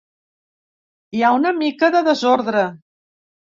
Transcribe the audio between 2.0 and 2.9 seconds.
desordre.